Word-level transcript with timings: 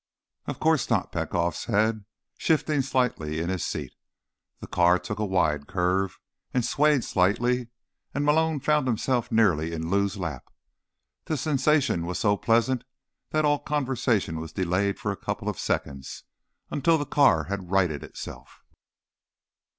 "Of 0.47 0.59
course 0.59 0.89
not," 0.89 1.11
Petkoff 1.11 1.55
said, 1.55 2.05
shifting 2.35 2.81
slightly 2.81 3.39
in 3.39 3.49
his 3.49 3.63
seat. 3.63 3.93
The 4.59 4.65
car 4.65 4.97
took 4.97 5.19
a 5.19 5.25
wide 5.25 5.67
curve 5.67 6.17
and 6.55 6.65
swayed 6.65 7.03
slightly, 7.03 7.67
and 8.11 8.25
Malone 8.25 8.61
found 8.61 8.87
himself 8.87 9.31
nearly 9.31 9.71
in 9.71 9.91
Lou's 9.91 10.17
lap. 10.17 10.51
The 11.25 11.37
sensation 11.37 12.07
was 12.07 12.17
so 12.17 12.35
pleasant 12.35 12.83
that 13.29 13.45
all 13.45 13.59
conversation 13.59 14.39
was 14.39 14.51
delayed 14.51 14.97
for 14.97 15.11
a 15.11 15.15
couple 15.15 15.47
of 15.47 15.59
seconds, 15.59 16.23
until 16.71 16.97
the 16.97 17.05
car 17.05 17.43
had 17.43 17.69
righted 17.69 18.03
itself. 18.03 18.63